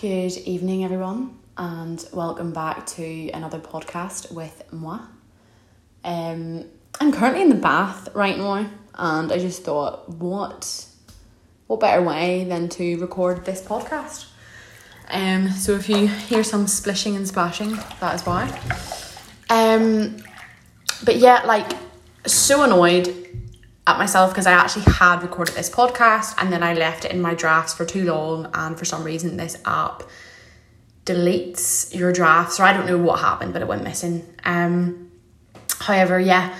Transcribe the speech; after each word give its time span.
Good 0.00 0.38
evening, 0.46 0.82
everyone, 0.82 1.38
and 1.58 2.02
welcome 2.14 2.54
back 2.54 2.86
to 2.86 3.28
another 3.32 3.58
podcast 3.58 4.32
with 4.32 4.62
moi. 4.72 4.98
Um, 6.02 6.64
I'm 6.98 7.12
currently 7.12 7.42
in 7.42 7.50
the 7.50 7.54
bath 7.56 8.08
right 8.14 8.38
now, 8.38 8.66
and 8.94 9.30
I 9.30 9.38
just 9.38 9.62
thought, 9.62 10.08
what, 10.08 10.86
what 11.66 11.80
better 11.80 12.00
way 12.00 12.44
than 12.44 12.70
to 12.70 12.98
record 12.98 13.44
this 13.44 13.60
podcast? 13.60 14.24
Um, 15.10 15.50
so 15.50 15.72
if 15.72 15.86
you 15.86 16.08
hear 16.08 16.44
some 16.44 16.66
splishing 16.66 17.14
and 17.14 17.28
splashing, 17.28 17.76
that 18.00 18.14
is 18.14 18.22
why. 18.24 18.48
Um, 19.50 20.16
but 21.04 21.16
yeah, 21.16 21.42
like 21.44 21.70
so 22.26 22.62
annoyed 22.62 23.19
at 23.86 23.98
myself 23.98 24.30
because 24.30 24.46
I 24.46 24.52
actually 24.52 24.84
had 24.92 25.22
recorded 25.22 25.54
this 25.54 25.70
podcast 25.70 26.34
and 26.38 26.52
then 26.52 26.62
I 26.62 26.74
left 26.74 27.04
it 27.04 27.12
in 27.12 27.20
my 27.20 27.34
drafts 27.34 27.74
for 27.74 27.84
too 27.84 28.04
long 28.04 28.50
and 28.52 28.78
for 28.78 28.84
some 28.84 29.04
reason 29.04 29.36
this 29.36 29.56
app 29.64 30.02
deletes 31.06 31.94
your 31.94 32.12
drafts 32.12 32.60
or 32.60 32.64
I 32.64 32.72
don't 32.72 32.86
know 32.86 32.98
what 32.98 33.20
happened 33.20 33.52
but 33.52 33.62
it 33.62 33.68
went 33.68 33.82
missing. 33.82 34.24
Um 34.44 35.10
however, 35.80 36.20
yeah, 36.20 36.54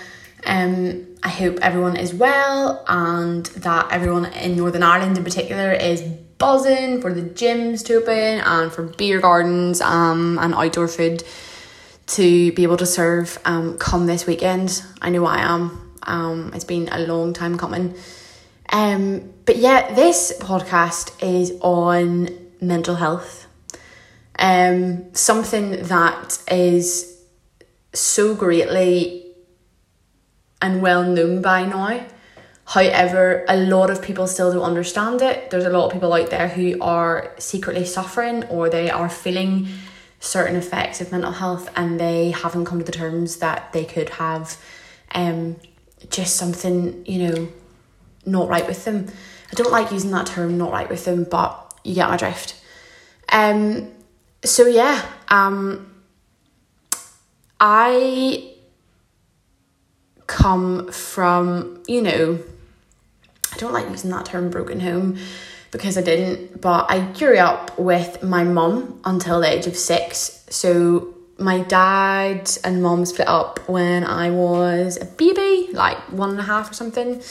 um 0.46 1.06
I 1.22 1.28
hope 1.28 1.58
everyone 1.60 1.96
is 1.96 2.14
well 2.14 2.82
and 2.88 3.44
that 3.46 3.92
everyone 3.92 4.24
in 4.32 4.56
Northern 4.56 4.82
Ireland 4.82 5.18
in 5.18 5.24
particular 5.24 5.72
is 5.72 6.00
buzzing 6.38 7.02
for 7.02 7.12
the 7.12 7.20
gyms 7.20 7.84
to 7.84 7.96
open 7.96 8.40
and 8.40 8.72
for 8.72 8.84
beer 8.84 9.20
gardens 9.20 9.82
um 9.82 10.38
and 10.40 10.54
outdoor 10.54 10.88
food 10.88 11.22
to 12.06 12.50
be 12.52 12.62
able 12.62 12.78
to 12.78 12.86
serve 12.86 13.38
um 13.44 13.76
come 13.76 14.06
this 14.06 14.26
weekend. 14.26 14.82
I 15.02 15.10
know 15.10 15.26
I 15.26 15.40
am. 15.40 15.89
Um, 16.02 16.52
it's 16.54 16.64
been 16.64 16.88
a 16.90 17.00
long 17.00 17.32
time 17.32 17.58
coming. 17.58 17.94
Um, 18.72 19.32
but 19.46 19.56
yeah, 19.56 19.94
this 19.94 20.32
podcast 20.40 21.22
is 21.22 21.52
on 21.60 22.28
mental 22.60 22.94
health. 22.94 23.46
Um, 24.38 25.12
something 25.14 25.82
that 25.82 26.38
is 26.50 27.20
so 27.92 28.34
greatly 28.34 29.26
and 30.62 30.82
well 30.82 31.04
known 31.04 31.42
by 31.42 31.64
now. 31.64 32.06
However, 32.64 33.44
a 33.48 33.56
lot 33.56 33.90
of 33.90 34.00
people 34.00 34.28
still 34.28 34.52
don't 34.52 34.62
understand 34.62 35.22
it. 35.22 35.50
There's 35.50 35.64
a 35.64 35.70
lot 35.70 35.86
of 35.86 35.92
people 35.92 36.12
out 36.12 36.30
there 36.30 36.48
who 36.48 36.80
are 36.80 37.34
secretly 37.38 37.84
suffering 37.84 38.44
or 38.44 38.70
they 38.70 38.90
are 38.90 39.08
feeling 39.08 39.66
certain 40.20 40.54
effects 40.54 41.00
of 41.00 41.10
mental 41.10 41.32
health 41.32 41.68
and 41.74 41.98
they 41.98 42.30
haven't 42.30 42.66
come 42.66 42.78
to 42.78 42.84
the 42.84 42.92
terms 42.92 43.38
that 43.38 43.72
they 43.72 43.84
could 43.84 44.10
have 44.10 44.56
um, 45.14 45.56
just 46.08 46.36
something, 46.36 47.04
you 47.06 47.28
know, 47.28 47.48
not 48.24 48.48
right 48.48 48.66
with 48.66 48.84
them. 48.84 49.06
I 49.50 49.54
don't 49.54 49.72
like 49.72 49.90
using 49.92 50.10
that 50.12 50.26
term, 50.26 50.56
not 50.56 50.72
right 50.72 50.88
with 50.88 51.04
them, 51.04 51.24
but 51.24 51.74
you 51.84 51.94
get 51.94 52.08
my 52.08 52.16
drift. 52.16 52.60
Um, 53.30 53.90
so 54.44 54.66
yeah, 54.66 55.04
um, 55.28 55.92
I 57.58 58.54
come 60.26 60.90
from, 60.92 61.82
you 61.86 62.02
know, 62.02 62.38
I 63.52 63.56
don't 63.56 63.72
like 63.72 63.88
using 63.90 64.10
that 64.10 64.26
term 64.26 64.50
broken 64.50 64.80
home 64.80 65.18
because 65.70 65.98
I 65.98 66.02
didn't, 66.02 66.60
but 66.60 66.90
I 66.90 67.00
grew 67.00 67.36
up 67.38 67.78
with 67.78 68.22
my 68.22 68.44
mum 68.44 69.00
until 69.04 69.40
the 69.40 69.48
age 69.48 69.66
of 69.66 69.76
six. 69.76 70.44
So 70.50 71.14
my 71.40 71.62
dad 71.62 72.50
and 72.64 72.82
mom 72.82 73.04
split 73.06 73.26
up 73.26 73.66
when 73.68 74.04
I 74.04 74.30
was 74.30 74.98
a 75.00 75.06
baby, 75.06 75.72
like 75.72 75.98
one 76.12 76.30
and 76.30 76.38
a 76.38 76.42
half 76.42 76.70
or 76.70 76.74
something. 76.74 77.22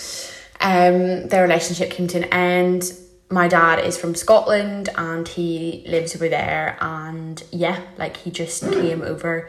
Um, 0.60 1.28
their 1.28 1.44
relationship 1.44 1.92
came 1.92 2.08
to 2.08 2.18
an 2.18 2.24
end. 2.26 2.92
My 3.30 3.48
dad 3.48 3.86
is 3.86 3.98
from 3.98 4.16
Scotland 4.16 4.90
and 4.96 5.28
he 5.28 5.86
lives 5.88 6.16
over 6.16 6.28
there. 6.28 6.78
And 6.82 7.42
yeah, 7.52 7.80
like 7.98 8.18
he 8.18 8.32
just 8.32 8.64
came 8.64 9.04
over. 9.04 9.48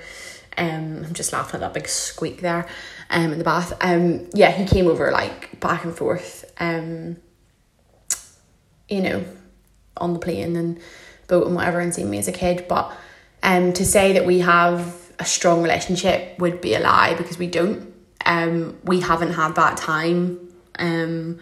Um, 0.59 1.05
I'm 1.07 1.15
just 1.15 1.33
laughing 1.33 1.55
at 1.55 1.61
that 1.61 1.73
big 1.73 1.89
squeak 1.89 2.43
there 2.43 2.69
um, 3.09 3.33
in 3.33 3.39
the 3.39 3.45
bath. 3.45 3.73
Um, 3.81 4.29
yeah, 4.35 4.51
he 4.51 4.67
came 4.67 4.87
over 4.87 5.11
like 5.11 5.59
back 5.61 5.85
and 5.85 5.97
forth, 5.97 6.53
um, 6.61 7.17
you 8.89 9.01
know, 9.01 9.25
on 9.97 10.13
the 10.13 10.19
plane 10.19 10.57
and 10.57 10.79
boat 11.29 11.47
and 11.47 11.57
whatever 11.57 11.81
and 11.81 11.95
seen 11.95 12.11
me 12.11 12.19
as 12.19 12.29
a 12.29 12.33
kid. 12.33 12.67
But 12.69 12.93
um, 13.43 13.73
to 13.73 13.85
say 13.85 14.13
that 14.13 14.27
we 14.27 14.41
have 14.41 14.97
a 15.19 15.25
strong 15.25 15.63
relationship 15.63 16.39
would 16.39 16.61
be 16.61 16.75
a 16.75 16.81
lie 16.81 17.15
because 17.15 17.39
we 17.39 17.47
don't. 17.47 17.93
Um, 18.25 18.79
we 18.85 19.01
haven't 19.01 19.33
had 19.33 19.55
that 19.55 19.77
time. 19.77 20.49
Um, 20.79 21.41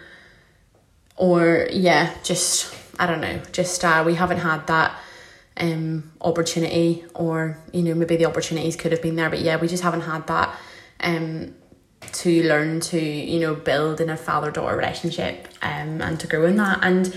or 1.16 1.68
yeah, 1.72 2.14
just 2.22 2.74
I 2.98 3.06
don't 3.06 3.20
know, 3.20 3.40
just 3.52 3.84
uh, 3.84 4.02
we 4.06 4.14
haven't 4.14 4.38
had 4.38 4.66
that 4.66 4.98
um 5.56 6.12
opportunity, 6.20 7.04
or 7.14 7.58
you 7.72 7.82
know 7.82 7.94
maybe 7.94 8.16
the 8.16 8.26
opportunities 8.26 8.76
could 8.76 8.92
have 8.92 9.02
been 9.02 9.16
there, 9.16 9.30
but 9.30 9.40
yeah, 9.40 9.56
we 9.56 9.68
just 9.68 9.82
haven't 9.82 10.02
had 10.02 10.26
that 10.28 10.56
um 11.00 11.54
to 12.00 12.42
learn 12.48 12.80
to 12.80 12.98
you 13.00 13.40
know 13.40 13.54
build 13.54 14.00
in 14.00 14.08
a 14.08 14.16
father 14.16 14.50
daughter 14.50 14.76
relationship 14.76 15.48
um 15.62 16.00
and 16.00 16.18
to 16.20 16.26
grow 16.26 16.46
in 16.46 16.56
that 16.56 16.78
and 16.82 17.14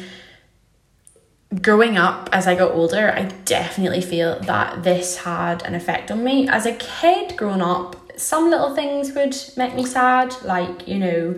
growing 1.59 1.97
up 1.97 2.29
as 2.31 2.47
I 2.47 2.56
got 2.56 2.72
older, 2.72 3.12
I 3.12 3.23
definitely 3.45 4.01
feel 4.01 4.39
that 4.41 4.84
this 4.84 5.17
had 5.17 5.63
an 5.63 5.75
effect 5.75 6.12
on 6.12 6.23
me. 6.23 6.47
As 6.47 6.66
a 6.66 6.73
kid 6.73 7.35
growing 7.35 7.62
up, 7.62 7.95
some 8.17 8.50
little 8.50 8.75
things 8.75 9.13
would 9.13 9.35
make 9.57 9.75
me 9.75 9.85
sad, 9.85 10.35
like, 10.44 10.88
you 10.88 11.00
know, 11.00 11.35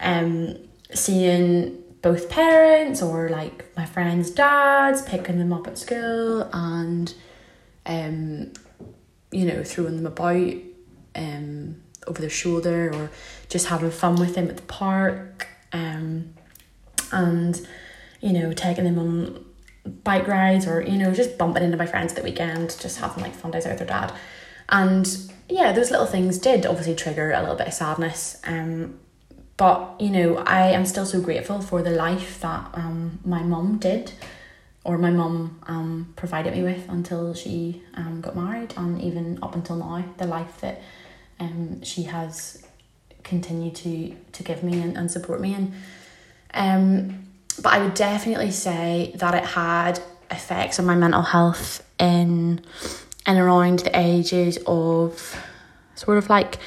um, 0.00 0.56
seeing 0.94 1.82
both 2.00 2.28
parents 2.28 3.00
or 3.02 3.28
like 3.28 3.64
my 3.76 3.86
friends' 3.86 4.30
dads 4.30 5.02
picking 5.02 5.38
them 5.38 5.52
up 5.52 5.66
at 5.66 5.78
school 5.78 6.48
and 6.52 7.14
um, 7.86 8.52
you 9.30 9.46
know, 9.46 9.64
throwing 9.64 9.96
them 9.96 10.06
about 10.06 10.54
um 11.14 11.76
over 12.06 12.20
their 12.20 12.30
shoulder 12.30 12.92
or 12.92 13.10
just 13.48 13.66
having 13.66 13.90
fun 13.90 14.16
with 14.16 14.34
them 14.34 14.48
at 14.48 14.56
the 14.56 14.62
park. 14.64 15.48
Um 15.72 16.34
and 17.12 17.66
you 18.22 18.32
know, 18.32 18.52
taking 18.52 18.84
them 18.84 18.98
on 18.98 19.44
bike 20.04 20.26
rides 20.28 20.66
or, 20.66 20.80
you 20.80 20.96
know, 20.96 21.12
just 21.12 21.36
bumping 21.36 21.62
into 21.62 21.76
my 21.76 21.86
friends 21.86 22.12
at 22.12 22.16
the 22.16 22.22
weekend, 22.22 22.76
just 22.80 22.98
having 22.98 23.22
like 23.22 23.34
fun 23.34 23.50
days 23.50 23.66
out 23.66 23.70
with 23.70 23.80
their 23.80 23.88
dad. 23.88 24.14
And 24.68 25.06
yeah, 25.48 25.72
those 25.72 25.90
little 25.90 26.06
things 26.06 26.38
did 26.38 26.64
obviously 26.64 26.94
trigger 26.94 27.32
a 27.32 27.40
little 27.40 27.56
bit 27.56 27.66
of 27.66 27.74
sadness. 27.74 28.40
Um, 28.44 28.98
but 29.56 30.00
you 30.00 30.10
know, 30.10 30.38
I 30.38 30.68
am 30.68 30.86
still 30.86 31.04
so 31.04 31.20
grateful 31.20 31.60
for 31.60 31.82
the 31.82 31.90
life 31.90 32.40
that 32.40 32.70
um 32.74 33.18
my 33.24 33.42
mum 33.42 33.78
did, 33.78 34.12
or 34.84 34.98
my 34.98 35.10
mum 35.10 35.60
um 35.66 36.12
provided 36.16 36.54
me 36.54 36.62
with 36.62 36.88
until 36.88 37.34
she 37.34 37.82
um 37.94 38.20
got 38.20 38.34
married, 38.34 38.72
and 38.76 39.00
even 39.02 39.38
up 39.42 39.54
until 39.54 39.76
now, 39.76 40.04
the 40.16 40.26
life 40.26 40.60
that 40.60 40.80
um 41.38 41.82
she 41.82 42.04
has 42.04 42.64
continued 43.24 43.74
to 43.76 44.16
to 44.32 44.42
give 44.42 44.62
me 44.62 44.80
and, 44.80 44.96
and 44.96 45.10
support 45.10 45.40
me 45.40 45.54
in. 45.54 45.74
Um, 46.54 47.26
but 47.60 47.72
I 47.72 47.78
would 47.78 47.94
definitely 47.94 48.50
say 48.50 49.12
that 49.16 49.34
it 49.34 49.44
had 49.44 50.00
effects 50.30 50.78
on 50.78 50.86
my 50.86 50.94
mental 50.94 51.22
health 51.22 51.86
in 51.98 52.60
and 53.26 53.38
around 53.38 53.80
the 53.80 53.98
ages 53.98 54.58
of 54.66 55.36
sort 55.94 56.18
of 56.18 56.28
like 56.28 56.58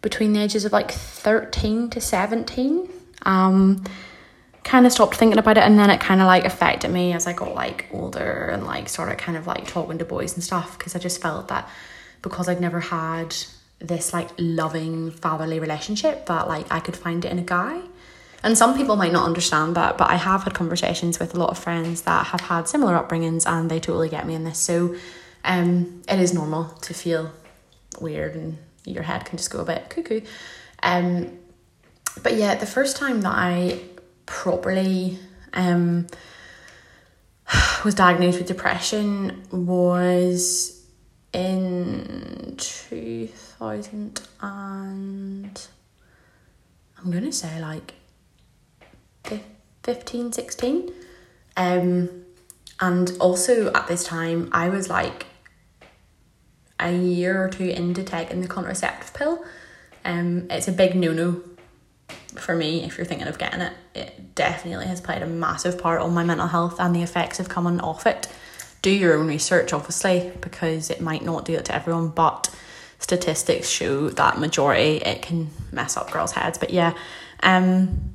between 0.00 0.32
the 0.32 0.40
ages 0.40 0.64
of 0.64 0.72
like 0.72 0.90
13 0.90 1.90
to 1.90 2.00
17 2.00 2.88
um 3.22 3.84
kind 4.64 4.86
of 4.86 4.92
stopped 4.92 5.16
thinking 5.16 5.38
about 5.38 5.56
it 5.58 5.64
and 5.64 5.78
then 5.78 5.90
it 5.90 5.98
kind 6.00 6.20
of 6.20 6.26
like 6.26 6.44
affected 6.44 6.90
me 6.90 7.12
as 7.12 7.26
I 7.26 7.32
got 7.32 7.54
like 7.54 7.86
older 7.92 8.50
and 8.52 8.64
like 8.64 8.88
started 8.88 9.18
kind 9.18 9.36
of 9.36 9.46
like 9.46 9.66
talking 9.66 9.98
to 9.98 10.04
boys 10.04 10.34
and 10.34 10.44
stuff 10.44 10.78
because 10.78 10.94
I 10.94 10.98
just 10.98 11.20
felt 11.20 11.48
that 11.48 11.68
because 12.22 12.48
I'd 12.48 12.60
never 12.60 12.80
had 12.80 13.34
this 13.78 14.12
like 14.12 14.28
loving 14.38 15.10
fatherly 15.10 15.58
relationship 15.58 16.26
that 16.26 16.48
like 16.48 16.66
I 16.70 16.80
could 16.80 16.96
find 16.96 17.24
it 17.24 17.32
in 17.32 17.38
a 17.38 17.42
guy 17.42 17.80
and 18.42 18.56
some 18.56 18.76
people 18.76 18.96
might 18.96 19.12
not 19.12 19.24
understand 19.24 19.74
that, 19.76 19.98
but 19.98 20.10
I 20.10 20.16
have 20.16 20.44
had 20.44 20.54
conversations 20.54 21.18
with 21.18 21.34
a 21.34 21.38
lot 21.38 21.50
of 21.50 21.58
friends 21.58 22.02
that 22.02 22.26
have 22.26 22.42
had 22.42 22.68
similar 22.68 22.94
upbringings 22.94 23.46
and 23.46 23.70
they 23.70 23.80
totally 23.80 24.08
get 24.08 24.26
me 24.26 24.34
in 24.34 24.44
this. 24.44 24.58
So 24.58 24.94
um, 25.44 26.02
it 26.08 26.20
is 26.20 26.32
normal 26.32 26.66
to 26.82 26.94
feel 26.94 27.32
weird 28.00 28.36
and 28.36 28.58
your 28.84 29.02
head 29.02 29.24
can 29.24 29.38
just 29.38 29.50
go 29.50 29.60
a 29.60 29.64
bit 29.64 29.90
cuckoo. 29.90 30.20
Um, 30.82 31.36
but 32.22 32.34
yeah, 32.34 32.54
the 32.54 32.66
first 32.66 32.96
time 32.96 33.22
that 33.22 33.34
I 33.34 33.80
properly 34.26 35.18
um, 35.52 36.06
was 37.84 37.94
diagnosed 37.94 38.38
with 38.38 38.46
depression 38.46 39.42
was 39.50 40.86
in 41.32 42.54
2000 42.56 44.20
and 44.40 45.66
I'm 46.98 47.10
going 47.10 47.24
to 47.24 47.32
say 47.32 47.60
like 47.60 47.94
15, 49.82 50.32
16. 50.32 50.92
Um, 51.56 52.24
and 52.80 53.12
also 53.20 53.72
at 53.72 53.86
this 53.88 54.04
time, 54.04 54.48
I 54.52 54.68
was 54.68 54.88
like 54.88 55.26
a 56.80 56.92
year 56.92 57.42
or 57.42 57.48
two 57.48 57.68
into 57.68 58.04
taking 58.04 58.40
the 58.40 58.48
contraceptive 58.48 59.14
pill. 59.14 59.44
Um, 60.04 60.46
it's 60.50 60.68
a 60.68 60.72
big 60.72 60.94
no 60.94 61.12
no 61.12 61.42
for 62.36 62.54
me 62.54 62.84
if 62.84 62.96
you're 62.96 63.06
thinking 63.06 63.26
of 63.26 63.38
getting 63.38 63.60
it. 63.60 63.72
It 63.94 64.34
definitely 64.34 64.86
has 64.86 65.00
played 65.00 65.22
a 65.22 65.26
massive 65.26 65.78
part 65.78 66.00
on 66.00 66.14
my 66.14 66.22
mental 66.22 66.46
health 66.46 66.78
and 66.78 66.94
the 66.94 67.02
effects 67.02 67.40
of 67.40 67.48
coming 67.48 67.80
off 67.80 68.06
it 68.06 68.28
do 68.82 68.90
your 68.90 69.18
own 69.18 69.26
research, 69.26 69.72
obviously, 69.72 70.32
because 70.40 70.90
it 70.90 71.00
might 71.00 71.24
not 71.24 71.44
do 71.44 71.54
it 71.54 71.64
to 71.66 71.74
everyone, 71.74 72.08
but 72.08 72.54
statistics 72.98 73.68
show 73.68 74.10
that 74.10 74.38
majority 74.38 74.96
it 74.98 75.22
can 75.22 75.50
mess 75.72 75.96
up 75.96 76.10
girls' 76.10 76.32
heads. 76.32 76.58
But 76.58 76.70
yeah, 76.70 76.94
um, 77.42 78.07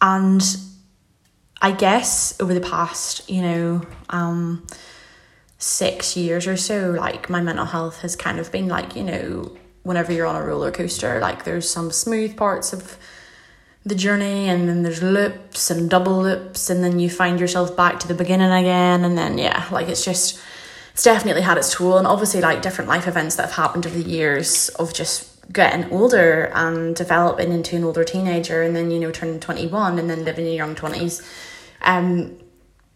and 0.00 0.42
I 1.62 1.72
guess 1.72 2.38
over 2.40 2.54
the 2.54 2.60
past, 2.60 3.28
you 3.28 3.42
know, 3.42 3.82
um, 4.08 4.66
six 5.58 6.16
years 6.16 6.46
or 6.46 6.56
so, 6.56 6.90
like 6.90 7.28
my 7.28 7.40
mental 7.40 7.66
health 7.66 8.00
has 8.00 8.16
kind 8.16 8.38
of 8.38 8.50
been 8.50 8.68
like, 8.68 8.96
you 8.96 9.02
know, 9.02 9.56
whenever 9.82 10.12
you're 10.12 10.26
on 10.26 10.36
a 10.36 10.44
roller 10.44 10.70
coaster, 10.70 11.20
like 11.20 11.44
there's 11.44 11.68
some 11.68 11.90
smooth 11.90 12.36
parts 12.36 12.72
of 12.72 12.96
the 13.84 13.94
journey 13.94 14.48
and 14.48 14.68
then 14.68 14.82
there's 14.82 15.02
loops 15.02 15.70
and 15.70 15.88
double 15.88 16.22
loops 16.22 16.68
and 16.68 16.84
then 16.84 16.98
you 16.98 17.08
find 17.08 17.40
yourself 17.40 17.74
back 17.76 17.98
to 17.98 18.06
the 18.06 18.14
beginning 18.14 18.52
again 18.52 19.04
and 19.04 19.16
then 19.16 19.38
yeah 19.38 19.66
like 19.72 19.88
it's 19.88 20.04
just 20.04 20.38
it's 20.92 21.02
definitely 21.02 21.40
had 21.42 21.56
its 21.56 21.72
toll. 21.72 21.96
And 21.96 22.06
obviously 22.06 22.40
like 22.40 22.62
different 22.62 22.88
life 22.88 23.08
events 23.08 23.36
that 23.36 23.46
have 23.46 23.54
happened 23.54 23.86
over 23.86 23.96
the 23.96 24.08
years 24.08 24.68
of 24.70 24.92
just 24.92 25.29
getting 25.52 25.90
older 25.92 26.50
and 26.54 26.94
developing 26.94 27.52
into 27.52 27.76
an 27.76 27.84
older 27.84 28.04
teenager 28.04 28.62
and 28.62 28.74
then 28.76 28.90
you 28.90 29.00
know 29.00 29.10
turning 29.10 29.40
21 29.40 29.98
and 29.98 30.08
then 30.08 30.24
living 30.24 30.46
in 30.46 30.52
your 30.52 30.66
young 30.66 30.76
20s 30.76 31.26
um 31.82 32.36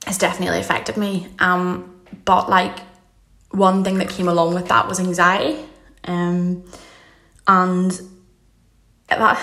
has 0.07 0.19
definitely 0.19 0.61
affected 0.61 0.97
me. 0.97 1.27
Um 1.39 2.03
but 2.25 2.49
like 2.49 2.79
one 3.51 3.85
thing 3.85 3.99
that 3.99 4.09
came 4.09 4.29
along 4.29 4.55
with 4.55 4.69
that 4.69 4.87
was 4.89 5.01
anxiety. 5.01 5.65
Um 6.05 6.65
and 7.47 8.01
that 9.09 9.41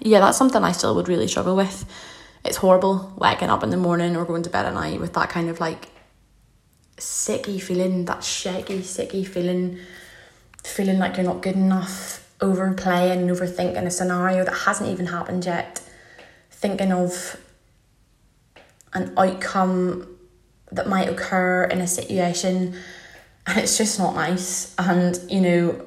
yeah, 0.00 0.20
that's 0.20 0.36
something 0.36 0.62
I 0.62 0.72
still 0.72 0.94
would 0.96 1.08
really 1.08 1.28
struggle 1.28 1.56
with. 1.56 1.84
It's 2.44 2.58
horrible 2.58 3.12
waking 3.16 3.48
up 3.48 3.62
in 3.62 3.70
the 3.70 3.76
morning 3.76 4.16
or 4.16 4.24
going 4.24 4.42
to 4.42 4.50
bed 4.50 4.66
at 4.66 4.74
night 4.74 5.00
with 5.00 5.14
that 5.14 5.30
kind 5.30 5.48
of 5.48 5.60
like 5.60 5.88
sicky 6.98 7.60
feeling, 7.60 8.04
that 8.04 8.22
shaky, 8.22 8.80
sicky 8.80 9.26
feeling, 9.26 9.78
feeling 10.62 10.98
like 10.98 11.16
you're 11.16 11.24
not 11.24 11.42
good 11.42 11.56
enough, 11.56 12.23
overplaying, 12.44 13.22
and 13.22 13.30
overthinking 13.30 13.84
a 13.84 13.90
scenario 13.90 14.44
that 14.44 14.54
hasn't 14.54 14.90
even 14.90 15.06
happened 15.06 15.44
yet, 15.44 15.80
thinking 16.50 16.92
of 16.92 17.40
an 18.92 19.12
outcome 19.16 20.16
that 20.70 20.88
might 20.88 21.08
occur 21.08 21.64
in 21.64 21.80
a 21.80 21.86
situation, 21.86 22.74
and 23.46 23.58
it's 23.58 23.76
just 23.76 23.98
not 23.98 24.14
nice. 24.14 24.74
And 24.78 25.18
you 25.28 25.40
know, 25.40 25.86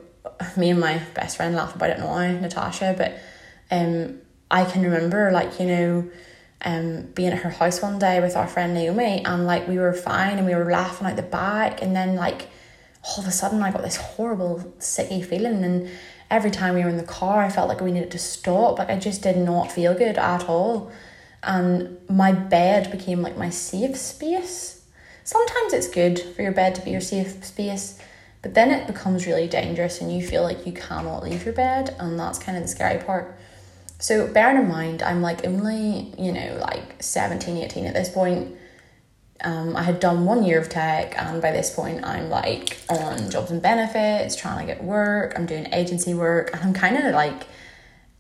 me 0.56 0.70
and 0.72 0.80
my 0.80 1.02
best 1.14 1.38
friend 1.38 1.56
laugh 1.56 1.76
about 1.76 1.90
it 1.90 2.00
now, 2.00 2.20
Natasha, 2.40 2.96
but 2.98 3.18
um, 3.72 4.20
I 4.50 4.66
can 4.66 4.82
remember 4.84 5.32
like, 5.32 5.60
you 5.60 5.68
know, 5.68 6.10
um, 6.64 7.04
being 7.14 7.30
at 7.30 7.40
her 7.40 7.50
house 7.50 7.82
one 7.82 8.00
day 8.00 8.20
with 8.20 8.36
our 8.36 8.48
friend 8.48 8.74
Naomi 8.74 9.24
and 9.24 9.46
like 9.46 9.68
we 9.68 9.78
were 9.78 9.94
fine 9.94 10.38
and 10.38 10.48
we 10.48 10.56
were 10.56 10.70
laughing 10.70 11.08
out 11.08 11.16
the 11.16 11.22
back 11.22 11.82
and 11.82 11.96
then 11.96 12.16
like 12.16 12.48
all 13.04 13.20
of 13.20 13.28
a 13.28 13.32
sudden 13.32 13.62
I 13.62 13.72
got 13.72 13.84
this 13.84 13.98
horrible 13.98 14.74
sicky 14.80 15.24
feeling 15.24 15.64
and 15.64 15.90
every 16.30 16.52
time 16.52 16.76
we 16.76 16.84
were 16.84 16.90
in 16.90 16.98
the 16.98 17.04
car 17.04 17.44
I 17.44 17.50
felt 17.50 17.70
like 17.70 17.82
we 17.82 17.92
needed 17.92 18.12
to 18.12 18.20
stop. 18.20 18.80
Like 18.80 18.90
I 18.90 18.98
just 18.98 19.22
did 19.22 19.38
not 19.38 19.72
feel 19.72 19.94
good 19.94 20.18
at 20.18 20.50
all. 20.50 20.92
And 21.44 21.98
my 22.10 22.32
bed 22.32 22.92
became 22.92 23.22
like 23.22 23.38
my 23.38 23.50
safe 23.50 23.96
space. 23.96 24.86
Sometimes 25.24 25.74
it's 25.74 25.88
good 25.88 26.20
for 26.20 26.42
your 26.42 26.52
bed 26.52 26.76
to 26.76 26.82
be 26.82 26.92
your 26.92 27.02
safe 27.02 27.44
space 27.44 28.00
but 28.42 28.54
then 28.54 28.72
it 28.72 28.88
becomes 28.88 29.26
really 29.26 29.48
dangerous 29.48 30.00
and 30.00 30.10
you 30.16 30.26
feel 30.26 30.44
like 30.44 30.66
you 30.66 30.72
cannot 30.72 31.24
leave 31.24 31.44
your 31.44 31.54
bed 31.54 31.96
and 32.00 32.20
that's 32.20 32.40
kind 32.40 32.58
of 32.58 32.64
the 32.64 32.70
scary 32.70 33.04
part. 33.04 33.36
So 34.00 34.28
bearing 34.32 34.58
in 34.58 34.70
mind, 34.70 35.02
I'm 35.02 35.22
like 35.22 35.46
only, 35.46 36.14
you 36.18 36.32
know, 36.32 36.58
like 36.62 37.02
17, 37.02 37.58
18 37.58 37.86
at 37.86 37.94
this 37.94 38.10
point. 38.10 38.56
Um, 39.44 39.76
I 39.76 39.84
had 39.84 40.00
done 40.00 40.26
one 40.26 40.44
year 40.44 40.60
of 40.60 40.70
tech, 40.70 41.16
and 41.18 41.42
by 41.42 41.52
this 41.52 41.74
point, 41.74 42.04
I'm 42.04 42.30
like 42.30 42.78
on 42.90 43.30
jobs 43.30 43.52
and 43.52 43.62
benefits, 43.62 44.36
trying 44.36 44.66
to 44.66 44.74
get 44.74 44.84
work. 44.84 45.34
I'm 45.36 45.46
doing 45.46 45.68
agency 45.74 46.14
work, 46.14 46.50
and 46.54 46.62
I'm 46.64 46.74
kind 46.74 46.98
of 46.98 47.14
like 47.14 47.44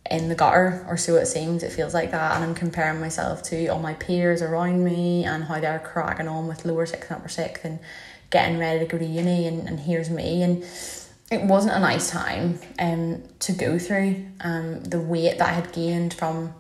in 0.09 0.29
the 0.29 0.35
gutter, 0.35 0.85
or 0.87 0.97
so 0.97 1.15
it 1.15 1.25
seems. 1.25 1.63
It 1.63 1.71
feels 1.71 1.93
like 1.93 2.11
that, 2.11 2.35
and 2.35 2.43
I'm 2.43 2.55
comparing 2.55 2.99
myself 2.99 3.43
to 3.43 3.67
all 3.67 3.79
my 3.79 3.93
peers 3.95 4.41
around 4.41 4.83
me 4.83 5.25
and 5.25 5.43
how 5.45 5.59
they're 5.59 5.79
cracking 5.79 6.27
on 6.27 6.47
with 6.47 6.65
lower 6.65 6.85
six 6.85 7.07
and 7.07 7.19
upper 7.19 7.29
six 7.29 7.61
and 7.63 7.79
getting 8.29 8.59
ready 8.59 8.79
to 8.79 8.85
go 8.85 8.97
to 8.97 9.05
uni, 9.05 9.47
and, 9.47 9.67
and 9.67 9.79
here's 9.79 10.09
me. 10.09 10.43
And 10.43 10.63
it 11.31 11.43
wasn't 11.43 11.75
a 11.75 11.79
nice 11.79 12.09
time 12.09 12.59
um, 12.79 13.23
to 13.39 13.51
go 13.51 13.77
through. 13.79 14.25
Um, 14.41 14.83
the 14.83 14.99
weight 14.99 15.39
that 15.39 15.49
I 15.49 15.51
had 15.51 15.73
gained 15.73 16.13
from 16.13 16.53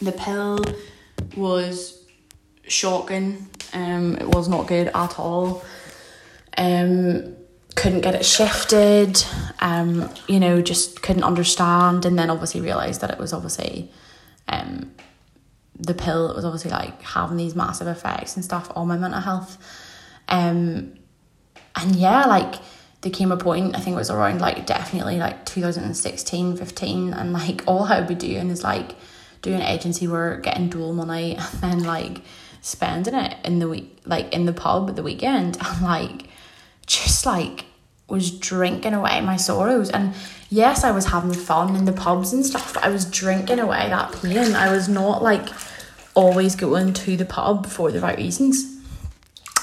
the 0.00 0.12
pill 0.12 0.64
was 1.36 2.04
shocking. 2.70 3.48
Um, 3.72 4.16
it 4.16 4.28
was 4.28 4.48
not 4.48 4.66
good 4.66 4.88
at 4.88 5.18
all. 5.18 5.64
Um, 6.56 7.36
couldn't 7.74 8.00
get 8.00 8.14
it 8.14 8.24
shifted. 8.24 9.22
Um, 9.60 10.10
you 10.26 10.40
know, 10.40 10.60
just 10.60 11.02
couldn't 11.02 11.24
understand, 11.24 12.04
and 12.04 12.18
then 12.18 12.30
obviously 12.30 12.60
realized 12.60 13.00
that 13.00 13.10
it 13.10 13.18
was 13.18 13.32
obviously, 13.32 13.90
um, 14.48 14.92
the 15.78 15.94
pill. 15.94 16.30
It 16.30 16.36
was 16.36 16.44
obviously 16.44 16.70
like 16.70 17.00
having 17.02 17.36
these 17.36 17.54
massive 17.54 17.86
effects 17.86 18.36
and 18.36 18.44
stuff 18.44 18.70
on 18.74 18.88
my 18.88 18.96
mental 18.96 19.20
health. 19.20 19.58
Um, 20.28 20.94
and 21.76 21.96
yeah, 21.96 22.26
like 22.26 22.56
there 23.00 23.12
came 23.12 23.30
a 23.30 23.36
point, 23.36 23.76
I 23.76 23.80
think 23.80 23.94
it 23.94 23.98
was 23.98 24.10
around 24.10 24.40
like 24.40 24.66
definitely 24.66 25.18
like 25.18 25.44
2016, 25.46 26.56
15, 26.56 27.14
and 27.14 27.32
like 27.32 27.62
all 27.66 27.84
I 27.84 28.00
would 28.00 28.08
be 28.08 28.14
doing 28.14 28.50
is 28.50 28.64
like 28.64 28.96
doing 29.42 29.60
agency 29.60 30.08
work, 30.08 30.42
getting 30.42 30.68
dual 30.68 30.92
money, 30.92 31.36
and 31.62 31.62
then 31.62 31.84
like 31.84 32.22
spending 32.68 33.14
it 33.14 33.36
in 33.44 33.58
the 33.58 33.68
week, 33.68 33.98
like 34.04 34.32
in 34.32 34.46
the 34.46 34.52
pub 34.52 34.88
at 34.88 34.96
the 34.96 35.02
weekend, 35.02 35.56
and 35.64 35.82
like 35.82 36.28
just 36.86 37.26
like 37.26 37.64
was 38.08 38.30
drinking 38.30 38.94
away 38.94 39.20
my 39.20 39.36
sorrows. 39.36 39.90
And 39.90 40.14
yes, 40.48 40.82
I 40.84 40.90
was 40.90 41.06
having 41.06 41.32
fun 41.32 41.76
in 41.76 41.84
the 41.84 41.92
pubs 41.92 42.32
and 42.32 42.44
stuff, 42.44 42.74
but 42.74 42.84
I 42.84 42.88
was 42.88 43.04
drinking 43.04 43.58
away 43.58 43.88
that 43.88 44.12
pain. 44.22 44.54
I 44.54 44.72
was 44.72 44.88
not 44.88 45.22
like 45.22 45.46
always 46.14 46.56
going 46.56 46.92
to 46.92 47.16
the 47.16 47.24
pub 47.24 47.66
for 47.66 47.92
the 47.92 48.00
right 48.00 48.16
reasons. 48.16 48.76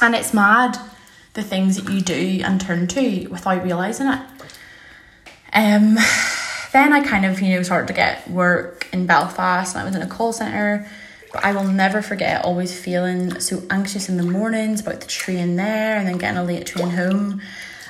And 0.01 0.13
it's 0.13 0.33
mad 0.33 0.77
the 1.33 1.43
things 1.43 1.75
that 1.75 1.91
you 1.91 2.01
do 2.01 2.41
and 2.43 2.61
turn 2.61 2.87
to 2.87 3.27
without 3.27 3.63
realizing 3.63 4.07
it. 4.07 4.19
Um, 5.53 5.95
then 6.73 6.93
I 6.93 7.03
kind 7.03 7.25
of, 7.25 7.41
you 7.41 7.55
know, 7.55 7.63
started 7.63 7.87
to 7.87 7.93
get 7.93 8.29
work 8.29 8.87
in 8.93 9.05
Belfast 9.05 9.75
and 9.75 9.81
I 9.81 9.85
was 9.85 9.95
in 9.95 10.01
a 10.01 10.07
call 10.07 10.33
centre. 10.33 10.87
But 11.35 11.43
I 11.43 11.51
will 11.51 11.65
never 11.65 12.01
forget 12.01 12.45
always 12.45 12.73
feeling 12.73 13.41
so 13.41 13.61
anxious 13.69 14.07
in 14.07 14.15
the 14.15 14.23
mornings 14.23 14.79
about 14.79 15.01
the 15.01 15.07
train 15.07 15.57
there 15.57 15.97
and 15.97 16.07
then 16.07 16.17
getting 16.17 16.37
a 16.37 16.45
late 16.45 16.65
train 16.65 16.91
home. 16.91 17.41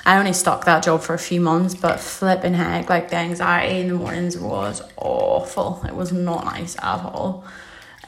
I 0.04 0.18
only 0.18 0.32
stuck 0.32 0.64
that 0.64 0.82
job 0.82 1.02
for 1.02 1.14
a 1.14 1.18
few 1.18 1.40
months, 1.40 1.72
but 1.72 2.00
flipping 2.00 2.54
heck, 2.54 2.90
like 2.90 3.10
the 3.10 3.16
anxiety 3.16 3.82
in 3.82 3.88
the 3.88 3.94
mornings 3.94 4.36
was 4.36 4.82
awful. 4.96 5.80
It 5.86 5.94
was 5.94 6.10
not 6.10 6.44
nice 6.44 6.74
at 6.78 7.04
all. 7.04 7.44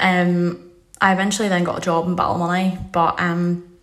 Um, 0.00 0.72
I 1.00 1.12
eventually 1.12 1.48
then 1.48 1.62
got 1.62 1.78
a 1.78 1.82
job 1.82 2.08
in 2.08 2.16
Ballymoney, 2.16 2.90
but 2.90 3.20
um, 3.20 3.78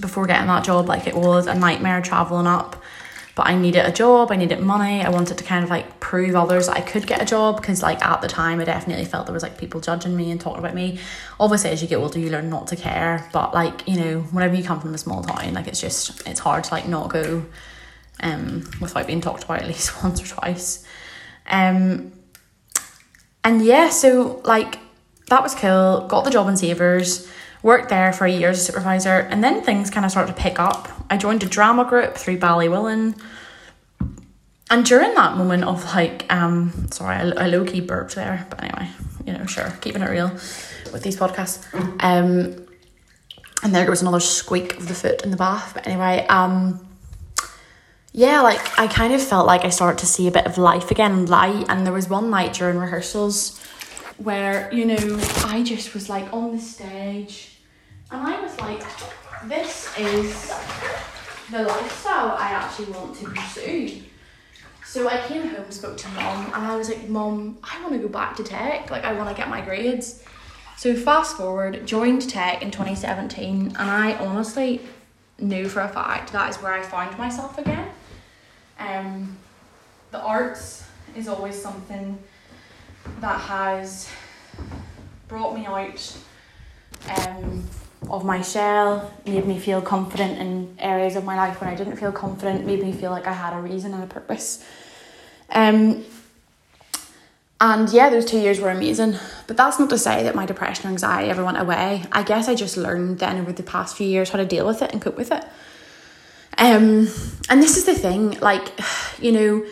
before 0.00 0.26
getting 0.26 0.46
that 0.46 0.64
job, 0.64 0.88
like 0.88 1.06
it 1.06 1.14
was 1.14 1.46
a 1.46 1.54
nightmare 1.54 2.00
traveling 2.00 2.46
up. 2.46 2.82
But 3.38 3.46
I 3.46 3.54
needed 3.54 3.86
a 3.86 3.92
job, 3.92 4.32
I 4.32 4.36
needed 4.36 4.58
money, 4.58 5.00
I 5.00 5.10
wanted 5.10 5.38
to 5.38 5.44
kind 5.44 5.62
of 5.62 5.70
like 5.70 6.00
prove 6.00 6.34
others 6.34 6.66
that 6.66 6.76
I 6.76 6.80
could 6.80 7.06
get 7.06 7.22
a 7.22 7.24
job 7.24 7.60
because, 7.60 7.84
like, 7.84 8.04
at 8.04 8.20
the 8.20 8.26
time, 8.26 8.58
I 8.58 8.64
definitely 8.64 9.04
felt 9.04 9.26
there 9.26 9.32
was 9.32 9.44
like 9.44 9.56
people 9.56 9.80
judging 9.80 10.16
me 10.16 10.32
and 10.32 10.40
talking 10.40 10.58
about 10.58 10.74
me. 10.74 10.98
Obviously, 11.38 11.70
as 11.70 11.80
you 11.80 11.86
get 11.86 11.98
older, 11.98 12.18
you 12.18 12.30
learn 12.30 12.50
not 12.50 12.66
to 12.66 12.74
care, 12.74 13.30
but 13.32 13.54
like, 13.54 13.86
you 13.86 13.96
know, 13.96 14.22
whenever 14.32 14.56
you 14.56 14.64
come 14.64 14.80
from 14.80 14.92
a 14.92 14.98
small 14.98 15.22
town, 15.22 15.54
like, 15.54 15.68
it's 15.68 15.80
just 15.80 16.26
it's 16.26 16.40
hard 16.40 16.64
to 16.64 16.74
like 16.74 16.88
not 16.88 17.10
go 17.10 17.44
um 18.18 18.68
without 18.80 19.06
being 19.06 19.20
talked 19.20 19.44
about 19.44 19.62
at 19.62 19.68
least 19.68 20.02
once 20.02 20.20
or 20.20 20.26
twice. 20.26 20.84
Um, 21.46 22.10
and 23.44 23.64
yeah, 23.64 23.90
so 23.90 24.42
like 24.46 24.80
that 25.28 25.44
was 25.44 25.54
cool, 25.54 26.08
got 26.08 26.24
the 26.24 26.30
job 26.30 26.48
in 26.48 26.56
Savers 26.56 27.30
Worked 27.62 27.88
there 27.88 28.12
for 28.12 28.24
a 28.24 28.30
year 28.30 28.50
as 28.50 28.60
a 28.60 28.62
supervisor, 28.62 29.18
and 29.30 29.42
then 29.42 29.62
things 29.62 29.90
kind 29.90 30.06
of 30.06 30.12
started 30.12 30.34
to 30.34 30.40
pick 30.40 30.60
up. 30.60 30.88
I 31.10 31.16
joined 31.16 31.42
a 31.42 31.46
drama 31.46 31.84
group 31.84 32.16
through 32.16 32.38
Ballywillan. 32.38 33.20
And 34.70 34.84
during 34.84 35.14
that 35.14 35.36
moment 35.36 35.64
of 35.64 35.84
like, 35.86 36.30
um, 36.32 36.88
sorry, 36.90 37.16
I, 37.16 37.44
I 37.44 37.46
low 37.46 37.64
key 37.64 37.80
burped 37.80 38.14
there, 38.14 38.46
but 38.50 38.62
anyway, 38.62 38.90
you 39.24 39.32
know, 39.32 39.46
sure, 39.46 39.72
keeping 39.80 40.02
it 40.02 40.10
real 40.10 40.28
with 40.92 41.02
these 41.02 41.16
podcasts. 41.16 41.64
Um, 42.00 42.66
and 43.62 43.74
there 43.74 43.88
was 43.88 44.02
another 44.02 44.20
squeak 44.20 44.76
of 44.76 44.86
the 44.86 44.94
foot 44.94 45.22
in 45.22 45.30
the 45.30 45.36
bath. 45.36 45.72
But 45.74 45.86
anyway, 45.86 46.26
um, 46.28 46.86
yeah, 48.12 48.40
like 48.40 48.78
I 48.78 48.86
kind 48.86 49.12
of 49.14 49.22
felt 49.22 49.46
like 49.46 49.64
I 49.64 49.70
started 49.70 49.98
to 49.98 50.06
see 50.06 50.28
a 50.28 50.30
bit 50.30 50.46
of 50.46 50.58
life 50.58 50.90
again, 50.90 51.26
light. 51.26 51.66
And 51.68 51.84
there 51.84 51.92
was 51.92 52.08
one 52.08 52.30
night 52.30 52.52
during 52.52 52.78
rehearsals 52.78 53.60
where 54.18 54.72
you 54.72 54.84
know 54.84 55.20
I 55.44 55.62
just 55.62 55.94
was 55.94 56.08
like 56.08 56.32
on 56.32 56.52
the 56.52 56.60
stage, 56.60 57.58
and 58.10 58.20
I 58.20 58.40
was 58.40 58.58
like, 58.60 58.82
this 59.48 59.96
is 59.98 60.52
the 61.50 61.62
lifestyle 61.62 62.36
I 62.38 62.50
actually 62.50 62.92
want 62.92 63.16
to 63.16 63.26
pursue. 63.26 64.02
So 64.84 65.08
I 65.08 65.18
came 65.26 65.46
home, 65.48 65.70
spoke 65.70 65.96
to 65.98 66.08
mom, 66.08 66.46
and 66.46 66.54
I 66.54 66.74
was 66.74 66.88
like, 66.88 67.08
Mom, 67.08 67.58
I 67.62 67.78
want 67.82 67.92
to 67.92 67.98
go 67.98 68.08
back 68.08 68.36
to 68.36 68.42
tech. 68.42 68.90
Like 68.90 69.04
I 69.04 69.12
want 69.12 69.28
to 69.28 69.34
get 69.34 69.48
my 69.50 69.60
grades. 69.60 70.24
So 70.78 70.94
fast 70.94 71.36
forward, 71.36 71.86
joined 71.86 72.28
tech 72.28 72.62
in 72.62 72.70
2017, 72.70 73.66
and 73.66 73.76
I 73.76 74.14
honestly 74.14 74.80
knew 75.38 75.68
for 75.68 75.80
a 75.80 75.88
fact 75.88 76.32
that 76.32 76.50
is 76.50 76.56
where 76.56 76.72
I 76.72 76.82
found 76.82 77.18
myself 77.18 77.58
again. 77.58 77.90
Um, 78.78 79.36
the 80.10 80.20
arts 80.20 80.84
is 81.16 81.28
always 81.28 81.60
something 81.60 82.18
that 83.20 83.40
has 83.40 84.10
brought 85.28 85.54
me 85.54 85.66
out 85.66 86.16
um, 87.10 87.64
of 88.10 88.24
my 88.24 88.42
shell, 88.42 89.12
made 89.26 89.46
me 89.46 89.58
feel 89.58 89.82
confident 89.82 90.38
in 90.38 90.74
areas 90.78 91.16
of 91.16 91.24
my 91.24 91.36
life 91.36 91.60
when 91.60 91.70
I 91.70 91.74
didn't 91.74 91.96
feel 91.96 92.12
confident, 92.12 92.64
made 92.66 92.82
me 92.82 92.92
feel 92.92 93.10
like 93.10 93.26
I 93.26 93.32
had 93.32 93.52
a 93.52 93.60
reason 93.60 93.94
and 93.94 94.04
a 94.04 94.06
purpose. 94.06 94.64
Um, 95.50 96.04
and 97.60 97.90
yeah, 97.92 98.08
those 98.08 98.24
two 98.24 98.38
years 98.38 98.60
were 98.60 98.70
amazing. 98.70 99.16
But 99.46 99.56
that's 99.56 99.78
not 99.78 99.90
to 99.90 99.98
say 99.98 100.22
that 100.22 100.34
my 100.34 100.46
depression 100.46 100.86
and 100.86 100.94
anxiety 100.94 101.28
ever 101.28 101.44
went 101.44 101.58
away. 101.58 102.04
I 102.12 102.22
guess 102.22 102.48
I 102.48 102.54
just 102.54 102.76
learned 102.76 103.18
then 103.18 103.38
over 103.38 103.52
the 103.52 103.64
past 103.64 103.96
few 103.96 104.06
years 104.06 104.30
how 104.30 104.38
to 104.38 104.46
deal 104.46 104.66
with 104.66 104.80
it 104.80 104.92
and 104.92 105.02
cope 105.02 105.16
with 105.16 105.32
it. 105.32 105.44
Um, 106.56 107.08
and 107.48 107.62
this 107.62 107.76
is 107.76 107.84
the 107.84 107.94
thing, 107.94 108.38
like, 108.40 108.72
you 109.20 109.32
know, 109.32 109.66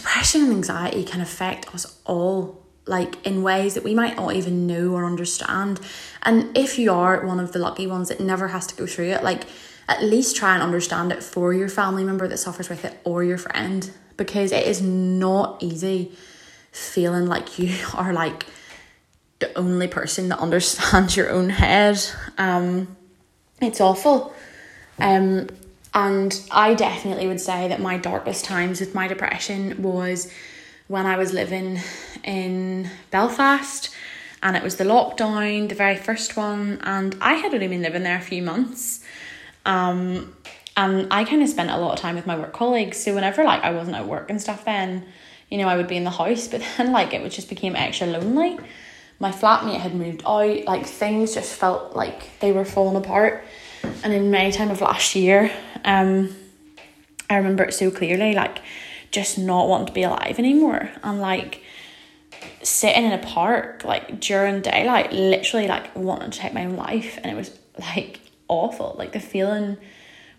depression 0.00 0.42
and 0.42 0.52
anxiety 0.52 1.04
can 1.04 1.20
affect 1.20 1.74
us 1.74 2.00
all, 2.06 2.64
like 2.86 3.24
in 3.26 3.42
ways 3.42 3.74
that 3.74 3.84
we 3.84 3.94
might 3.94 4.16
not 4.16 4.34
even 4.34 4.66
know 4.66 4.92
or 4.92 5.04
understand. 5.04 5.78
And 6.22 6.56
if 6.56 6.78
you 6.78 6.92
are 6.92 7.26
one 7.26 7.38
of 7.38 7.52
the 7.52 7.58
lucky 7.58 7.86
ones 7.86 8.08
that 8.08 8.20
never 8.20 8.48
has 8.48 8.66
to 8.68 8.74
go 8.74 8.86
through 8.86 9.10
it, 9.10 9.22
like, 9.22 9.44
at 9.88 10.02
least 10.02 10.36
try 10.36 10.54
and 10.54 10.62
understand 10.62 11.10
it 11.10 11.22
for 11.22 11.52
your 11.52 11.68
family 11.68 12.04
member 12.04 12.28
that 12.28 12.38
suffers 12.38 12.68
with 12.68 12.84
it 12.84 12.98
or 13.04 13.24
your 13.24 13.36
friend 13.36 13.90
because 14.16 14.52
it 14.52 14.64
is 14.66 14.80
not 14.80 15.60
easy 15.60 16.12
feeling 16.70 17.26
like 17.26 17.58
you 17.58 17.74
are 17.94 18.12
like 18.12 18.46
the 19.40 19.52
only 19.58 19.88
person 19.88 20.28
that 20.28 20.38
understands 20.38 21.16
your 21.18 21.30
own 21.30 21.50
head. 21.50 21.98
Um, 22.38 22.96
it's 23.60 23.80
awful. 23.80 24.32
Um, 24.98 25.48
and 25.94 26.40
I 26.50 26.74
definitely 26.74 27.26
would 27.26 27.40
say 27.40 27.68
that 27.68 27.80
my 27.80 27.96
darkest 27.96 28.44
times 28.44 28.80
with 28.80 28.94
my 28.94 29.08
depression 29.08 29.82
was 29.82 30.32
when 30.88 31.06
I 31.06 31.16
was 31.16 31.32
living 31.32 31.80
in 32.24 32.90
Belfast 33.10 33.94
and 34.42 34.56
it 34.56 34.62
was 34.62 34.76
the 34.76 34.84
lockdown, 34.84 35.68
the 35.68 35.74
very 35.74 35.96
first 35.96 36.36
one, 36.36 36.80
and 36.82 37.16
I 37.20 37.34
had 37.34 37.52
only 37.52 37.68
been 37.68 37.82
living 37.82 38.02
there 38.02 38.16
a 38.16 38.22
few 38.22 38.42
months. 38.42 39.04
Um, 39.66 40.34
and 40.76 41.08
I 41.10 41.24
kind 41.24 41.42
of 41.42 41.48
spent 41.48 41.70
a 41.70 41.76
lot 41.76 41.92
of 41.92 41.98
time 41.98 42.14
with 42.14 42.26
my 42.26 42.38
work 42.38 42.52
colleagues. 42.52 42.96
So 42.96 43.14
whenever 43.14 43.44
like 43.44 43.62
I 43.62 43.72
wasn't 43.72 43.96
at 43.96 44.06
work 44.06 44.30
and 44.30 44.40
stuff, 44.40 44.64
then 44.64 45.04
you 45.50 45.58
know, 45.58 45.68
I 45.68 45.76
would 45.76 45.88
be 45.88 45.96
in 45.96 46.04
the 46.04 46.10
house, 46.10 46.48
but 46.48 46.62
then 46.76 46.92
like 46.92 47.12
it 47.12 47.28
just 47.30 47.48
became 47.48 47.76
extra 47.76 48.06
lonely. 48.06 48.58
My 49.18 49.30
flatmate 49.30 49.80
had 49.80 49.94
moved 49.94 50.22
out, 50.24 50.64
like 50.64 50.86
things 50.86 51.34
just 51.34 51.52
felt 51.52 51.94
like 51.94 52.38
they 52.40 52.52
were 52.52 52.64
falling 52.64 52.96
apart. 52.96 53.44
And 54.02 54.12
in 54.12 54.30
May 54.30 54.50
time 54.50 54.70
of 54.70 54.80
last 54.80 55.14
year, 55.14 55.52
um, 55.84 56.34
I 57.28 57.36
remember 57.36 57.64
it 57.64 57.74
so 57.74 57.90
clearly, 57.90 58.34
like 58.34 58.58
just 59.10 59.38
not 59.38 59.68
wanting 59.68 59.88
to 59.88 59.92
be 59.92 60.02
alive 60.02 60.38
anymore. 60.38 60.90
And 61.02 61.20
like 61.20 61.62
sitting 62.62 63.04
in 63.04 63.12
a 63.12 63.18
park, 63.18 63.84
like 63.84 64.20
during 64.20 64.62
daylight, 64.62 65.12
literally 65.12 65.68
like 65.68 65.94
wanting 65.94 66.30
to 66.30 66.38
take 66.38 66.54
my 66.54 66.64
own 66.64 66.76
life. 66.76 67.18
And 67.22 67.26
it 67.26 67.34
was 67.34 67.58
like 67.78 68.20
awful. 68.48 68.94
Like 68.98 69.12
the 69.12 69.20
feeling 69.20 69.76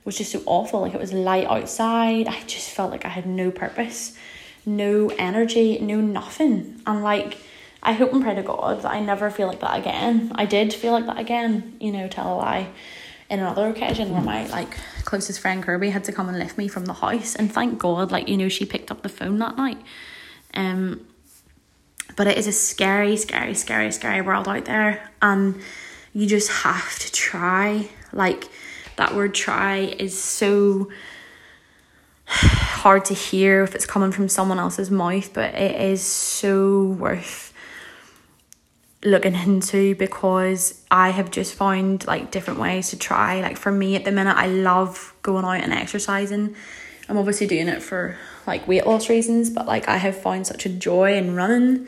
was 0.05 0.17
just 0.17 0.31
so 0.31 0.41
awful. 0.45 0.81
Like 0.81 0.93
it 0.93 0.99
was 0.99 1.13
light 1.13 1.47
outside. 1.47 2.27
I 2.27 2.41
just 2.47 2.69
felt 2.69 2.91
like 2.91 3.05
I 3.05 3.09
had 3.09 3.25
no 3.25 3.51
purpose 3.51 4.17
no 4.65 5.09
energy, 5.17 5.79
no 5.79 5.99
nothing. 5.99 6.81
And 6.85 7.03
like, 7.03 7.37
I 7.83 7.93
hope 7.93 8.13
and 8.13 8.21
pray 8.21 8.35
to 8.35 8.43
God 8.43 8.81
that 8.81 8.91
I 8.91 8.99
never 8.99 9.29
feel 9.31 9.47
like 9.47 9.59
that 9.61 9.79
again. 9.79 10.31
I 10.35 10.45
did 10.45 10.73
feel 10.73 10.91
like 10.91 11.07
that 11.07 11.19
again, 11.19 11.77
you 11.79 11.91
know, 11.91 12.07
tell 12.07 12.33
a 12.33 12.37
lie 12.37 12.67
in 13.31 13.39
another 13.39 13.69
occasion 13.69 14.11
where 14.11 14.21
my 14.21 14.45
like 14.47 14.77
closest 15.05 15.39
friend 15.39 15.63
Kirby 15.63 15.89
had 15.89 16.03
to 16.03 16.11
come 16.11 16.27
and 16.27 16.37
lift 16.37 16.57
me 16.57 16.67
from 16.67 16.85
the 16.85 16.93
house 16.93 17.33
and 17.33 17.51
thank 17.51 17.79
God 17.79 18.11
like 18.11 18.27
you 18.27 18.35
know 18.35 18.49
she 18.49 18.65
picked 18.65 18.91
up 18.91 19.01
the 19.01 19.09
phone 19.09 19.39
that 19.39 19.55
night. 19.55 19.81
Um 20.53 21.07
but 22.17 22.27
it 22.27 22.37
is 22.37 22.45
a 22.45 22.51
scary, 22.51 23.15
scary, 23.15 23.53
scary, 23.55 23.89
scary 23.93 24.21
world 24.21 24.49
out 24.49 24.65
there 24.65 25.09
and 25.21 25.61
you 26.13 26.27
just 26.27 26.51
have 26.51 26.99
to 26.99 27.11
try. 27.11 27.87
Like 28.11 28.49
that 28.97 29.15
word 29.15 29.33
try 29.33 29.77
is 29.77 30.21
so 30.21 30.91
hard 32.25 33.05
to 33.05 33.13
hear 33.13 33.63
if 33.63 33.75
it's 33.75 33.85
coming 33.85 34.11
from 34.11 34.27
someone 34.27 34.59
else's 34.59 34.91
mouth, 34.91 35.33
but 35.33 35.53
it 35.55 35.79
is 35.79 36.03
so 36.03 36.83
worth 36.83 37.50
looking 39.03 39.35
into 39.35 39.95
because 39.95 40.81
I 40.89 41.09
have 41.09 41.31
just 41.31 41.55
found 41.55 42.05
like 42.05 42.31
different 42.31 42.59
ways 42.59 42.89
to 42.89 42.97
try. 42.97 43.41
Like 43.41 43.57
for 43.57 43.71
me 43.71 43.95
at 43.95 44.05
the 44.05 44.11
minute, 44.11 44.35
I 44.35 44.47
love 44.47 45.13
going 45.21 45.45
out 45.45 45.63
and 45.63 45.73
exercising. 45.73 46.55
I'm 47.09 47.17
obviously 47.17 47.47
doing 47.47 47.67
it 47.67 47.81
for 47.81 48.17
like 48.47 48.67
weight 48.67 48.85
loss 48.85 49.09
reasons, 49.09 49.49
but 49.49 49.65
like 49.65 49.87
I 49.87 49.97
have 49.97 50.19
found 50.19 50.47
such 50.47 50.65
a 50.65 50.69
joy 50.69 51.15
in 51.15 51.35
running. 51.35 51.87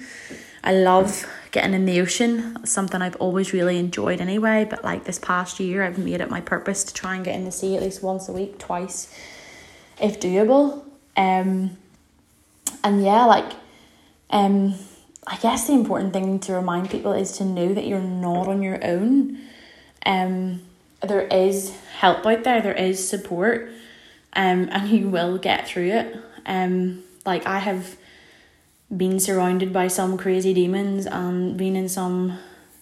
I 0.64 0.74
love 0.74 1.26
getting 1.52 1.74
in 1.74 1.86
the 1.86 2.02
ocean. 2.02 2.54
That's 2.54 2.72
something 2.72 3.02
I've 3.02 3.16
always 3.18 3.54
really 3.54 3.78
enjoyed 3.78 4.20
anyway. 4.22 4.66
But 4.70 4.84
like 4.84 5.04
this 5.04 5.20
past 5.20 5.60
year, 5.60 5.84
I've 5.84 5.98
made 5.98 6.22
it 6.22 6.30
my 6.30 6.42
purpose 6.42 6.84
to 6.86 6.94
try 6.94 7.16
and 7.16 7.24
get 7.24 7.36
in 7.36 7.46
the 7.46 7.52
sea 7.52 7.76
at 7.76 7.82
least 7.84 8.02
once 8.02 8.28
a 8.28 8.34
week, 8.34 8.58
twice 8.58 9.14
if 10.02 10.20
doable. 10.20 10.84
Um, 11.16 11.78
and 12.84 13.04
yeah, 13.04 13.26
like, 13.26 13.52
um, 14.30 14.76
I 15.26 15.38
guess 15.38 15.68
the 15.68 15.74
important 15.74 16.14
thing 16.14 16.40
to 16.42 16.54
remind 16.54 16.90
people 16.90 17.14
is 17.14 17.34
to 17.38 17.46
know 17.46 17.74
that 17.74 17.86
you're 17.86 18.00
not 18.00 18.48
on 18.48 18.62
your 18.62 18.84
own. 18.84 19.42
Um, 20.06 20.62
there 21.02 21.28
is 21.28 21.78
help 22.00 22.26
out 22.26 22.44
there, 22.44 22.62
there 22.62 22.74
is 22.74 23.08
support, 23.08 23.70
um, 24.34 24.70
and 24.72 24.90
you 24.90 25.10
will 25.10 25.38
get 25.38 25.68
through 25.68 25.92
it. 25.92 26.18
Um, 26.46 27.04
like 27.26 27.46
I 27.46 27.60
have 27.60 27.96
been 28.96 29.20
surrounded 29.20 29.72
by 29.72 29.88
some 29.88 30.18
crazy 30.18 30.54
demons 30.54 31.06
and 31.06 31.58
been 31.58 31.76
in 31.76 31.88
some, 31.88 32.38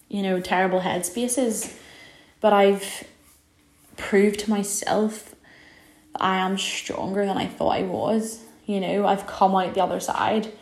you 0.08 0.22
know, 0.22 0.40
terrible 0.40 0.80
headspaces, 0.80 1.76
but 2.40 2.52
I've 2.52 3.04
proved 3.96 4.40
to 4.40 4.50
myself 4.50 5.32
I 6.16 6.36
am 6.38 6.58
stronger 6.58 7.24
than 7.24 7.36
I 7.36 7.46
thought 7.46 7.70
I 7.70 7.82
was. 7.82 8.44
You 8.66 8.80
know, 8.80 9.06
I've 9.06 9.26
come 9.26 9.54
out 9.54 9.74
the 9.74 9.82
other 9.82 10.00
side. 10.00 10.52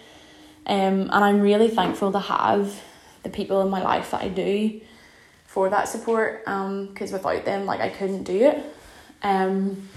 Um, 0.70 1.10
and 1.10 1.24
I'm 1.24 1.40
really 1.40 1.68
thankful 1.68 2.12
to 2.12 2.20
have 2.20 2.80
the 3.24 3.28
people 3.28 3.60
in 3.60 3.70
my 3.70 3.82
life 3.82 4.12
that 4.12 4.22
I 4.22 4.28
do 4.28 4.80
for 5.44 5.68
that 5.68 5.88
support. 5.88 6.44
Um, 6.46 6.86
because 6.86 7.10
without 7.10 7.44
them, 7.44 7.66
like 7.66 7.80
I 7.80 7.88
couldn't 7.88 8.22
do 8.22 8.40
it. 8.46 8.64
Um, 9.20 9.88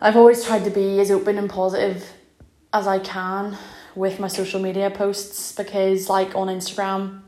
I've 0.00 0.16
always 0.16 0.42
tried 0.42 0.64
to 0.64 0.70
be 0.70 0.98
as 1.00 1.10
open 1.10 1.36
and 1.36 1.50
positive 1.50 2.10
as 2.72 2.86
I 2.86 2.98
can 2.98 3.58
with 3.94 4.18
my 4.18 4.28
social 4.28 4.58
media 4.58 4.90
posts 4.90 5.52
because, 5.52 6.08
like 6.08 6.34
on 6.34 6.48
Instagram, 6.48 7.20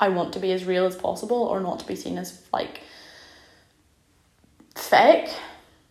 I 0.00 0.08
want 0.08 0.32
to 0.32 0.40
be 0.40 0.50
as 0.50 0.64
real 0.64 0.86
as 0.86 0.96
possible 0.96 1.42
or 1.42 1.60
not 1.60 1.78
to 1.80 1.86
be 1.86 1.94
seen 1.94 2.16
as 2.16 2.42
like 2.54 2.80
fake 4.74 5.28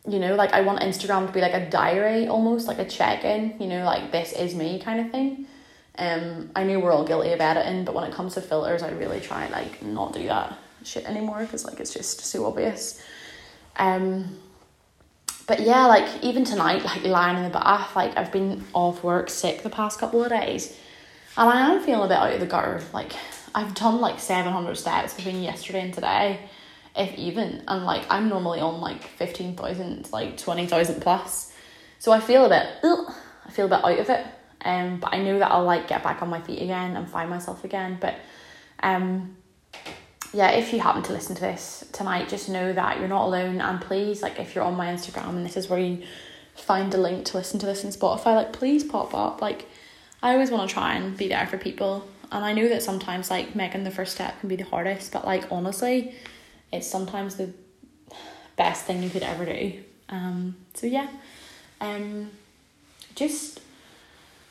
you 0.08 0.20
know, 0.20 0.36
like 0.36 0.52
I 0.52 0.62
want 0.62 0.82
Instagram 0.82 1.28
to 1.28 1.34
be 1.34 1.40
like 1.40 1.54
a 1.54 1.70
diary 1.70 2.28
almost, 2.28 2.68
like 2.68 2.80
a 2.80 2.86
check 2.86 3.24
in, 3.24 3.56
you 3.60 3.68
know, 3.68 3.86
like 3.86 4.12
this 4.12 4.34
is 4.34 4.54
me 4.54 4.80
kind 4.80 5.00
of 5.00 5.12
thing. 5.12 5.48
Um, 5.98 6.50
I 6.56 6.64
know 6.64 6.80
we're 6.80 6.92
all 6.92 7.06
guilty 7.06 7.32
of 7.32 7.40
editing, 7.40 7.86
but 7.86 7.96
when 7.96 8.04
it 8.04 8.14
comes 8.14 8.34
to 8.34 8.42
filters, 8.42 8.84
I 8.84 8.92
really 8.92 9.22
try 9.22 9.48
like 9.50 9.82
not 9.82 10.14
do 10.14 10.24
that 10.28 10.58
shit 10.84 11.06
anymore 11.06 11.40
because 11.40 11.64
like 11.64 11.80
it's 11.80 11.94
just 11.94 12.22
so 12.22 12.46
obvious. 12.46 13.02
Um, 13.78 14.40
but 15.48 15.62
yeah, 15.62 15.86
like 15.86 16.24
even 16.24 16.44
tonight, 16.44 16.84
like 16.84 17.04
lying 17.04 17.38
in 17.38 17.44
the 17.44 17.50
bath, 17.50 17.96
like 17.96 18.18
I've 18.18 18.32
been 18.32 18.64
off 18.74 19.04
work 19.04 19.30
sick 19.30 19.62
the 19.62 19.70
past 19.70 20.00
couple 20.00 20.24
of 20.24 20.30
days, 20.30 20.78
and 21.38 21.50
I 21.50 21.72
am 21.72 21.82
feeling 21.82 22.04
a 22.04 22.08
bit 22.08 22.18
out 22.18 22.34
of 22.34 22.40
the 22.42 22.46
gutter. 22.46 22.82
Like 22.92 23.14
I've 23.56 23.74
done 23.74 24.02
like 24.02 24.20
seven 24.20 24.52
hundred 24.52 24.76
steps 24.76 25.14
between 25.14 25.42
yesterday 25.42 25.82
and 25.82 25.94
today 25.94 26.40
if 26.96 27.18
even. 27.18 27.64
And 27.68 27.86
like 27.86 28.04
I'm 28.10 28.30
normally 28.30 28.60
on 28.60 28.82
like 28.82 29.04
fifteen 29.04 29.56
thousand, 29.56 30.12
like 30.12 30.38
twenty 30.38 30.68
thousand 30.68 31.02
plus. 31.02 31.52
So 32.00 32.12
I 32.12 32.20
feel 32.20 32.46
a 32.46 32.50
bit 32.50 32.68
ugh, 32.84 33.14
I 33.46 33.52
feel 33.52 33.66
a 33.66 33.70
bit 33.70 33.84
out 33.84 34.00
of 34.00 34.10
it. 34.10 34.26
Um 34.66 35.00
but 35.00 35.14
I 35.14 35.22
know 35.22 35.40
that 35.40 35.52
I'll 35.52 35.64
like 35.64 35.88
get 35.88 36.04
back 36.04 36.22
on 36.22 36.30
my 36.30 36.42
feet 36.42 36.62
again 36.62 36.96
and 36.96 37.10
find 37.10 37.30
myself 37.30 37.64
again. 37.64 37.98
But 38.00 38.16
um 38.82 39.38
yeah, 40.34 40.52
if 40.52 40.74
you 40.74 40.80
happen 40.80 41.04
to 41.04 41.14
listen 41.14 41.36
to 41.36 41.42
this 41.42 41.84
tonight, 41.92 42.28
just 42.28 42.50
know 42.50 42.74
that 42.74 43.00
you're 43.00 43.08
not 43.08 43.26
alone 43.26 43.62
and 43.62 43.80
please 43.80 44.22
like 44.22 44.40
if 44.40 44.56
you're 44.56 44.64
on 44.64 44.76
my 44.76 44.88
Instagram 44.88 45.30
and 45.30 45.46
this 45.46 45.58
is 45.58 45.70
where 45.70 45.80
you 45.80 46.04
find 46.56 46.94
a 46.94 46.98
link 46.98 47.26
to 47.26 47.38
listen 47.38 47.60
to 47.60 47.66
this 47.66 47.84
in 47.84 47.92
Spotify, 47.92 48.36
like 48.36 48.54
please 48.54 48.84
pop 48.84 49.14
up. 49.14 49.42
Like 49.42 49.68
I 50.22 50.34
always 50.34 50.52
want 50.52 50.68
to 50.68 50.74
try 50.74 50.96
and 50.96 51.18
be 51.18 51.28
there 51.28 51.48
for 51.48 51.58
people. 51.58 52.08
And 52.32 52.44
I 52.44 52.54
know 52.54 52.68
that 52.70 52.82
sometimes 52.82 53.30
like 53.30 53.56
making 53.56 53.84
the 53.84 53.92
first 53.92 54.14
step 54.14 54.40
can 54.40 54.50
be 54.50 54.56
the 54.56 54.64
hardest, 54.64 55.12
but 55.12 55.26
like 55.26 55.52
honestly, 55.52 56.16
it's 56.74 56.88
sometimes 56.88 57.36
the 57.36 57.54
best 58.56 58.86
thing 58.86 59.02
you 59.04 59.10
could 59.10 59.24
ever 59.24 59.46
do. 59.46 59.82
Um, 60.10 60.56
so 60.74 60.88
yeah, 60.88 61.08
um, 61.80 62.32
just 63.16 63.62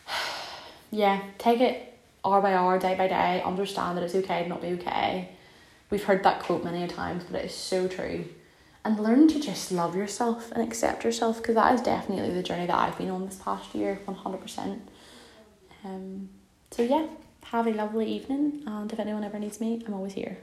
yeah, 0.90 1.22
take 1.38 1.60
it 1.60 1.98
hour 2.24 2.40
by 2.40 2.54
hour, 2.54 2.78
day 2.78 2.94
by 2.94 3.08
day. 3.08 3.42
Understand 3.44 3.96
that 3.98 4.04
it's 4.04 4.14
okay 4.14 4.44
to 4.44 4.48
not 4.48 4.62
be 4.62 4.68
okay. 4.68 5.30
We've 5.90 6.04
heard 6.04 6.22
that 6.24 6.40
quote 6.42 6.64
many 6.64 6.82
a 6.82 6.88
times, 6.88 7.24
but 7.24 7.40
it 7.40 7.46
is 7.46 7.54
so 7.54 7.86
true. 7.88 8.24
and 8.84 8.98
learn 8.98 9.28
to 9.28 9.38
just 9.38 9.70
love 9.70 9.94
yourself 9.94 10.50
and 10.52 10.62
accept 10.66 11.04
yourself 11.04 11.36
because 11.36 11.54
that 11.54 11.74
is 11.74 11.80
definitely 11.82 12.34
the 12.34 12.42
journey 12.42 12.66
that 12.66 12.76
I've 12.76 12.98
been 12.98 13.10
on 13.10 13.24
this 13.24 13.36
past 13.36 13.74
year, 13.74 14.00
100%. 14.08 14.80
Um, 15.84 16.28
so, 16.72 16.82
yeah, 16.82 17.06
have 17.44 17.66
a 17.66 17.70
lovely 17.70 18.06
evening, 18.10 18.62
and 18.66 18.92
if 18.92 18.98
anyone 18.98 19.22
ever 19.24 19.38
needs 19.38 19.60
me, 19.60 19.82
I'm 19.86 19.94
always 19.94 20.14
here. 20.14 20.38